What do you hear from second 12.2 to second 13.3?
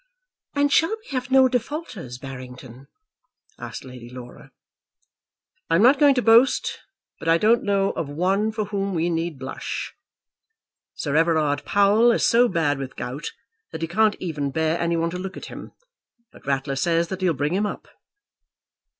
so bad with gout